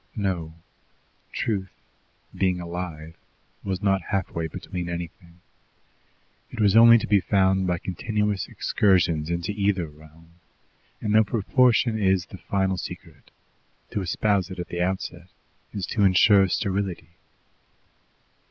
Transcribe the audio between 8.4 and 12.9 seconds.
excursions into either realm, and though proportion is the final